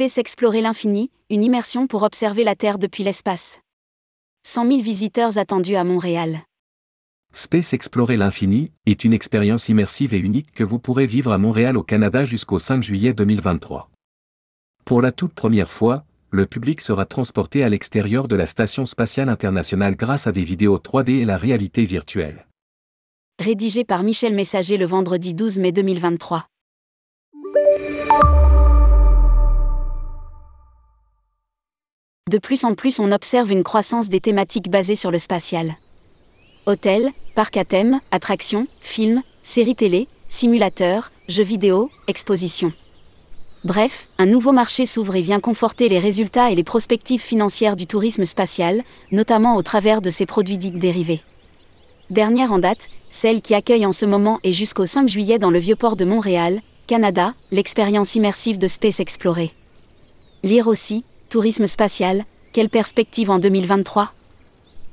Space 0.00 0.18
Explorer 0.18 0.60
l'infini, 0.60 1.10
une 1.28 1.42
immersion 1.42 1.88
pour 1.88 2.04
observer 2.04 2.44
la 2.44 2.54
Terre 2.54 2.78
depuis 2.78 3.02
l'espace. 3.02 3.58
100 4.44 4.68
000 4.68 4.80
visiteurs 4.80 5.38
attendus 5.38 5.74
à 5.74 5.82
Montréal. 5.82 6.42
Space 7.32 7.72
Explorer 7.72 8.16
l'infini 8.16 8.70
est 8.86 9.02
une 9.02 9.12
expérience 9.12 9.68
immersive 9.68 10.14
et 10.14 10.18
unique 10.18 10.52
que 10.52 10.62
vous 10.62 10.78
pourrez 10.78 11.08
vivre 11.08 11.32
à 11.32 11.38
Montréal 11.38 11.76
au 11.76 11.82
Canada 11.82 12.24
jusqu'au 12.24 12.60
5 12.60 12.80
juillet 12.80 13.12
2023. 13.12 13.90
Pour 14.84 15.02
la 15.02 15.10
toute 15.10 15.32
première 15.32 15.68
fois, 15.68 16.04
le 16.30 16.46
public 16.46 16.80
sera 16.80 17.04
transporté 17.04 17.64
à 17.64 17.68
l'extérieur 17.68 18.28
de 18.28 18.36
la 18.36 18.46
Station 18.46 18.86
spatiale 18.86 19.28
internationale 19.28 19.96
grâce 19.96 20.28
à 20.28 20.32
des 20.32 20.44
vidéos 20.44 20.78
3D 20.78 21.22
et 21.22 21.24
la 21.24 21.36
réalité 21.36 21.84
virtuelle. 21.84 22.46
Rédigé 23.40 23.82
par 23.82 24.04
Michel 24.04 24.36
Messager 24.36 24.76
le 24.76 24.86
vendredi 24.86 25.34
12 25.34 25.58
mai 25.58 25.72
2023. 25.72 26.46
De 32.28 32.36
plus 32.36 32.64
en 32.64 32.74
plus 32.74 33.00
on 33.00 33.10
observe 33.10 33.50
une 33.50 33.62
croissance 33.62 34.10
des 34.10 34.20
thématiques 34.20 34.68
basées 34.68 34.96
sur 34.96 35.10
le 35.10 35.16
spatial. 35.16 35.76
Hôtels, 36.66 37.10
parcs 37.34 37.56
à 37.56 37.64
thème, 37.64 38.00
attractions, 38.10 38.66
films, 38.82 39.22
séries 39.42 39.74
télé, 39.74 40.08
simulateurs, 40.28 41.10
jeux 41.28 41.42
vidéo, 41.44 41.90
expositions. 42.06 42.74
Bref, 43.64 44.08
un 44.18 44.26
nouveau 44.26 44.52
marché 44.52 44.84
s'ouvre 44.84 45.16
et 45.16 45.22
vient 45.22 45.40
conforter 45.40 45.88
les 45.88 45.98
résultats 45.98 46.50
et 46.50 46.54
les 46.54 46.64
prospectives 46.64 47.22
financières 47.22 47.76
du 47.76 47.86
tourisme 47.86 48.26
spatial, 48.26 48.82
notamment 49.10 49.56
au 49.56 49.62
travers 49.62 50.02
de 50.02 50.10
ses 50.10 50.26
produits 50.26 50.58
dits 50.58 50.70
dérivés. 50.70 51.22
Dernière 52.10 52.52
en 52.52 52.58
date, 52.58 52.90
celle 53.08 53.40
qui 53.40 53.54
accueille 53.54 53.86
en 53.86 53.92
ce 53.92 54.04
moment 54.04 54.38
et 54.44 54.52
jusqu'au 54.52 54.84
5 54.84 55.08
juillet 55.08 55.38
dans 55.38 55.50
le 55.50 55.60
Vieux-Port 55.60 55.96
de 55.96 56.04
Montréal, 56.04 56.60
Canada, 56.86 57.32
l'expérience 57.52 58.16
immersive 58.16 58.58
de 58.58 58.66
Space 58.66 59.00
Explorer. 59.00 59.54
Lire 60.42 60.68
aussi, 60.68 61.04
Tourisme 61.28 61.66
spatial, 61.66 62.24
quelle 62.54 62.70
perspective 62.70 63.28
en 63.28 63.38
2023 63.38 64.14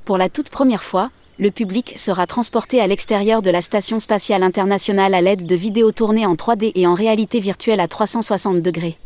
Pour 0.04 0.18
la 0.18 0.28
toute 0.28 0.50
première 0.50 0.84
fois, 0.84 1.10
le 1.40 1.50
public 1.50 1.94
sera 1.96 2.28
transporté 2.28 2.82
à 2.82 2.88
l'extérieur 2.88 3.42
de 3.42 3.50
la 3.50 3.62
Station 3.62 4.00
spatiale 4.00 4.44
internationale 4.44 5.14
à 5.14 5.22
l'aide 5.22 5.46
de 5.46 5.56
vidéos 5.56 5.94
tournées 5.94 6.26
en 6.26 6.36
3D 6.36 6.74
et 6.76 6.88
en 6.88 6.94
réalité 6.94 7.40
virtuelle 7.40 7.80
à 7.80 7.88
360 7.88 8.62
degrés. 8.62 8.98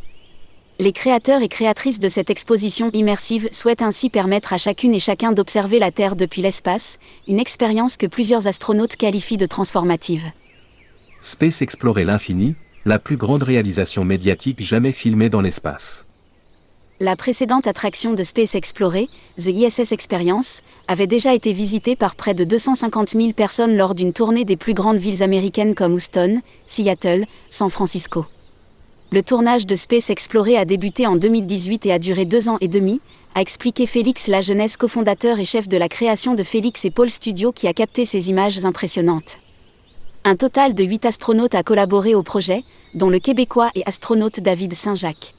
Les 0.80 0.92
créateurs 0.92 1.44
et 1.44 1.50
créatrices 1.50 2.00
de 2.00 2.08
cette 2.08 2.32
exposition 2.32 2.90
immersive 2.94 3.48
souhaitent 3.52 3.84
ainsi 3.84 4.10
permettre 4.10 4.52
à 4.52 4.58
chacune 4.58 4.96
et 4.96 5.00
chacun 5.00 5.32
d'observer 5.32 5.78
la 5.78 5.92
Terre 5.92 6.16
depuis 6.16 6.42
l'espace, 6.42 6.98
une 7.28 7.40
expérience 7.40 7.96
que 7.96 8.08
plusieurs 8.08 8.48
astronautes 8.48 8.96
qualifient 8.96 9.38
de 9.38 9.46
transformative. 9.46 10.24
Space 11.22 11.62
Explorer 11.62 12.06
l'infini, 12.06 12.56
la 12.86 12.98
plus 12.98 13.18
grande 13.18 13.44
réalisation 13.44 14.04
médiatique 14.04 14.62
jamais 14.62 14.92
filmée 14.92 15.30
dans 15.30 15.42
l'espace. 15.42 16.08
La 17.02 17.16
précédente 17.16 17.66
attraction 17.66 18.12
de 18.12 18.24
Space 18.24 18.56
Explorer, 18.56 19.08
The 19.38 19.48
ISS 19.48 19.94
Experience, 19.94 20.64
avait 20.90 21.08
déjà 21.08 21.34
été 21.34 21.54
visitée 21.54 21.96
par 21.96 22.14
près 22.14 22.34
de 22.34 22.44
250 22.44 23.12
000 23.12 23.32
personnes 23.32 23.78
lors 23.78 23.96
d'une 23.96 24.12
tournée 24.12 24.44
des 24.44 24.58
plus 24.58 24.74
grandes 24.74 24.98
villes 24.98 25.24
américaines 25.24 25.76
comme 25.76 25.94
Houston, 25.94 26.42
Seattle, 26.66 27.26
San 27.50 27.70
Francisco. 27.70 28.26
Le 29.14 29.24
tournage 29.24 29.66
de 29.66 29.76
Space 29.76 30.10
Explorer 30.10 30.58
a 30.58 30.66
débuté 30.66 31.08
en 31.08 31.16
2018 31.16 31.86
et 31.86 31.94
a 31.94 32.00
duré 32.00 32.26
deux 32.26 32.50
ans 32.50 32.58
et 32.60 32.68
demi, 32.68 33.00
a 33.34 33.40
expliqué 33.40 33.86
Félix 33.86 34.28
Lajeunesse, 34.28 34.76
cofondateur 34.76 35.40
et 35.40 35.46
chef 35.46 35.70
de 35.70 35.78
la 35.78 35.88
création 35.88 36.36
de 36.36 36.44
Félix 36.44 36.84
et 36.84 36.92
Paul 36.92 37.10
Studio 37.10 37.54
qui 37.54 37.70
a 37.70 37.74
capté 37.74 38.04
ces 38.04 38.30
images 38.30 38.66
impressionnantes. 38.66 39.38
Un 40.26 40.36
total 40.36 40.74
de 40.74 40.84
huit 40.84 41.06
astronautes 41.06 41.56
a 41.56 41.64
collaboré 41.64 42.14
au 42.14 42.24
projet, 42.24 42.66
dont 42.94 43.10
le 43.10 43.20
Québécois 43.20 43.72
et 43.74 43.84
astronaute 43.86 44.42
David 44.42 44.74
Saint-Jacques. 44.74 45.34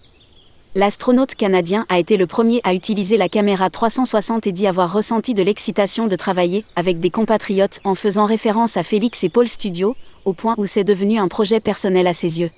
L'astronaute 0.77 1.35
canadien 1.35 1.85
a 1.89 1.99
été 1.99 2.17
le 2.17 2.29
premier 2.29 2.61
à 2.63 2.75
utiliser 2.75 3.17
la 3.17 3.29
caméra 3.29 3.71
360 3.71 4.47
et 4.47 4.53
dit 4.53 4.69
avoir 4.69 4.93
ressenti 4.93 5.35
de 5.35 5.43
l'excitation 5.43 6.07
de 6.07 6.15
travailler 6.15 6.65
avec 6.77 7.01
des 7.01 7.11
compatriotes 7.11 7.81
en 7.83 7.97
faisant 7.97 8.25
référence 8.25 8.77
à 8.77 8.85
Félix 8.85 9.25
et 9.25 9.29
Paul 9.31 9.49
Studio, 9.49 9.97
au 10.25 10.33
point 10.33 10.55
où 10.59 10.67
c'est 10.67 10.85
devenu 10.85 11.19
un 11.19 11.27
projet 11.27 11.59
personnel 11.59 12.07
à 12.07 12.13
ses 12.13 12.39
yeux. 12.39 12.51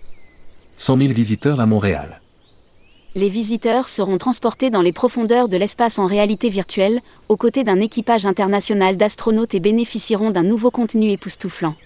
100 0.77 0.99
000 0.99 1.13
visiteurs 1.15 1.59
à 1.59 1.65
Montréal. 1.65 2.21
Les 3.15 3.31
visiteurs 3.31 3.89
seront 3.89 4.19
transportés 4.19 4.69
dans 4.69 4.83
les 4.83 4.93
profondeurs 4.93 5.49
de 5.49 5.57
l'espace 5.57 5.99
en 5.99 6.05
réalité 6.05 6.51
virtuelle, 6.51 7.01
aux 7.31 7.39
côtés 7.39 7.65
d'un 7.65 7.81
équipage 7.81 8.27
international 8.27 8.99
d'astronautes 8.99 9.55
et 9.55 9.61
bénéficieront 9.61 10.31
d'un 10.31 10.43
nouveau 10.43 10.71
contenu 10.71 11.09
époustouflant 11.13 11.77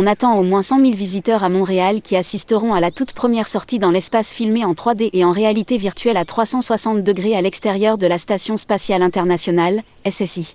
on 0.00 0.06
attend 0.06 0.38
au 0.38 0.44
moins 0.44 0.62
100 0.62 0.78
000 0.78 0.92
visiteurs 0.92 1.42
à 1.42 1.48
Montréal 1.48 2.02
qui 2.02 2.14
assisteront 2.14 2.72
à 2.72 2.78
la 2.78 2.92
toute 2.92 3.12
première 3.12 3.48
sortie 3.48 3.80
dans 3.80 3.90
l'espace 3.90 4.32
filmé 4.32 4.64
en 4.64 4.72
3D 4.72 5.10
et 5.12 5.24
en 5.24 5.32
réalité 5.32 5.76
virtuelle 5.76 6.16
à 6.16 6.24
360 6.24 7.02
degrés 7.02 7.34
à 7.34 7.42
l'extérieur 7.42 7.98
de 7.98 8.06
la 8.06 8.16
Station 8.16 8.56
spatiale 8.56 9.02
internationale, 9.02 9.82
SSI. 10.08 10.54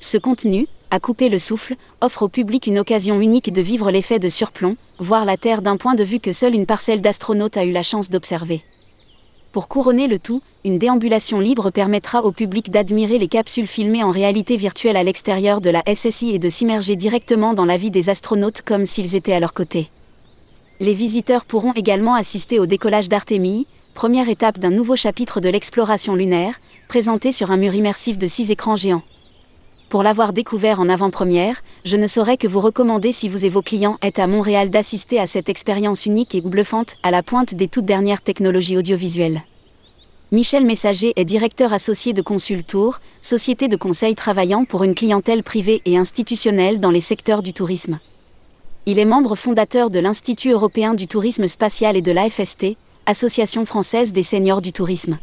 Ce 0.00 0.18
contenu, 0.18 0.66
à 0.90 0.98
couper 0.98 1.28
le 1.28 1.38
souffle, 1.38 1.76
offre 2.00 2.22
au 2.22 2.28
public 2.28 2.66
une 2.66 2.80
occasion 2.80 3.20
unique 3.20 3.52
de 3.52 3.62
vivre 3.62 3.92
l'effet 3.92 4.18
de 4.18 4.28
surplomb, 4.28 4.74
voir 4.98 5.24
la 5.24 5.36
Terre 5.36 5.62
d'un 5.62 5.76
point 5.76 5.94
de 5.94 6.02
vue 6.02 6.18
que 6.18 6.32
seule 6.32 6.56
une 6.56 6.66
parcelle 6.66 7.00
d'astronautes 7.00 7.56
a 7.56 7.64
eu 7.64 7.70
la 7.70 7.84
chance 7.84 8.10
d'observer. 8.10 8.64
Pour 9.52 9.68
couronner 9.68 10.08
le 10.08 10.18
tout, 10.18 10.42
une 10.64 10.78
déambulation 10.78 11.40
libre 11.40 11.70
permettra 11.70 12.22
au 12.22 12.32
public 12.32 12.70
d'admirer 12.70 13.16
les 13.18 13.28
capsules 13.28 13.66
filmées 13.66 14.04
en 14.04 14.10
réalité 14.10 14.56
virtuelle 14.58 14.96
à 14.96 15.02
l'extérieur 15.02 15.62
de 15.62 15.70
la 15.70 15.82
SSI 15.92 16.34
et 16.34 16.38
de 16.38 16.50
s'immerger 16.50 16.96
directement 16.96 17.54
dans 17.54 17.64
la 17.64 17.78
vie 17.78 17.90
des 17.90 18.10
astronautes 18.10 18.60
comme 18.60 18.84
s'ils 18.84 19.16
étaient 19.16 19.32
à 19.32 19.40
leur 19.40 19.54
côté. 19.54 19.90
Les 20.80 20.92
visiteurs 20.92 21.46
pourront 21.46 21.72
également 21.72 22.14
assister 22.14 22.58
au 22.58 22.66
décollage 22.66 23.08
d'Artémis, 23.08 23.66
première 23.94 24.28
étape 24.28 24.58
d'un 24.58 24.70
nouveau 24.70 24.96
chapitre 24.96 25.40
de 25.40 25.48
l'exploration 25.48 26.14
lunaire, 26.14 26.60
présenté 26.86 27.32
sur 27.32 27.50
un 27.50 27.56
mur 27.56 27.74
immersif 27.74 28.18
de 28.18 28.26
six 28.26 28.50
écrans 28.50 28.76
géants. 28.76 29.02
Pour 29.88 30.02
l'avoir 30.02 30.34
découvert 30.34 30.80
en 30.80 30.88
avant-première, 30.90 31.62
je 31.86 31.96
ne 31.96 32.06
saurais 32.06 32.36
que 32.36 32.46
vous 32.46 32.60
recommander 32.60 33.10
si 33.10 33.30
vous 33.30 33.46
et 33.46 33.48
vos 33.48 33.62
clients 33.62 33.96
êtes 34.02 34.18
à 34.18 34.26
Montréal 34.26 34.68
d'assister 34.68 35.18
à 35.18 35.26
cette 35.26 35.48
expérience 35.48 36.04
unique 36.04 36.34
et 36.34 36.42
bluffante 36.42 36.96
à 37.02 37.10
la 37.10 37.22
pointe 37.22 37.54
des 37.54 37.68
toutes 37.68 37.86
dernières 37.86 38.20
technologies 38.20 38.76
audiovisuelles. 38.76 39.40
Michel 40.30 40.66
Messager 40.66 41.14
est 41.16 41.24
directeur 41.24 41.72
associé 41.72 42.12
de 42.12 42.20
Consultour, 42.20 43.00
société 43.22 43.68
de 43.68 43.76
conseil 43.76 44.14
travaillant 44.14 44.66
pour 44.66 44.84
une 44.84 44.94
clientèle 44.94 45.42
privée 45.42 45.80
et 45.86 45.96
institutionnelle 45.96 46.80
dans 46.80 46.90
les 46.90 47.00
secteurs 47.00 47.42
du 47.42 47.54
tourisme. 47.54 47.98
Il 48.84 48.98
est 48.98 49.06
membre 49.06 49.36
fondateur 49.36 49.88
de 49.88 50.00
l'Institut 50.00 50.50
européen 50.50 50.92
du 50.92 51.06
tourisme 51.06 51.46
spatial 51.46 51.96
et 51.96 52.02
de 52.02 52.12
l'AFST, 52.12 52.76
Association 53.06 53.64
française 53.64 54.12
des 54.12 54.22
seniors 54.22 54.60
du 54.60 54.74
tourisme. 54.74 55.16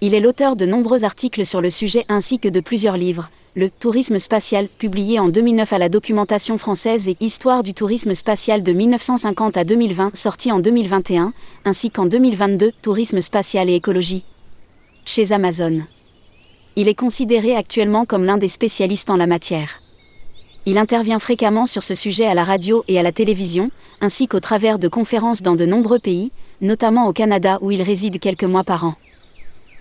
Il 0.00 0.14
est 0.14 0.20
l'auteur 0.20 0.56
de 0.56 0.66
nombreux 0.66 1.04
articles 1.04 1.46
sur 1.46 1.60
le 1.60 1.70
sujet 1.70 2.04
ainsi 2.08 2.38
que 2.38 2.48
de 2.48 2.60
plusieurs 2.60 2.96
livres, 2.96 3.30
le 3.56 3.70
Tourisme 3.70 4.18
spatial, 4.18 4.66
publié 4.66 5.20
en 5.20 5.28
2009 5.28 5.72
à 5.72 5.78
la 5.78 5.88
documentation 5.88 6.58
française 6.58 7.08
et 7.08 7.16
Histoire 7.20 7.62
du 7.62 7.72
tourisme 7.72 8.12
spatial 8.12 8.64
de 8.64 8.72
1950 8.72 9.56
à 9.56 9.62
2020, 9.62 10.16
sorti 10.16 10.50
en 10.50 10.58
2021, 10.58 11.32
ainsi 11.64 11.90
qu'en 11.90 12.06
2022, 12.06 12.72
Tourisme 12.82 13.20
spatial 13.20 13.70
et 13.70 13.74
écologie. 13.74 14.24
Chez 15.04 15.30
Amazon. 15.30 15.82
Il 16.74 16.88
est 16.88 16.94
considéré 16.94 17.54
actuellement 17.54 18.04
comme 18.04 18.24
l'un 18.24 18.38
des 18.38 18.48
spécialistes 18.48 19.08
en 19.10 19.16
la 19.16 19.28
matière. 19.28 19.80
Il 20.66 20.76
intervient 20.76 21.20
fréquemment 21.20 21.66
sur 21.66 21.84
ce 21.84 21.94
sujet 21.94 22.26
à 22.26 22.34
la 22.34 22.42
radio 22.42 22.82
et 22.88 22.98
à 22.98 23.04
la 23.04 23.12
télévision, 23.12 23.70
ainsi 24.00 24.26
qu'au 24.26 24.40
travers 24.40 24.80
de 24.80 24.88
conférences 24.88 25.42
dans 25.42 25.54
de 25.54 25.66
nombreux 25.66 26.00
pays, 26.00 26.32
notamment 26.60 27.06
au 27.06 27.12
Canada 27.12 27.58
où 27.60 27.70
il 27.70 27.82
réside 27.82 28.18
quelques 28.18 28.42
mois 28.42 28.64
par 28.64 28.84
an. 28.84 28.94